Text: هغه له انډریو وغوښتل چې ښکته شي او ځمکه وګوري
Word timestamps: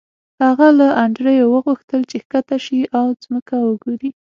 هغه 0.43 0.67
له 0.79 0.87
انډریو 1.03 1.45
وغوښتل 1.55 2.01
چې 2.11 2.17
ښکته 2.23 2.57
شي 2.65 2.79
او 2.97 3.05
ځمکه 3.23 3.55
وګوري 3.67 4.09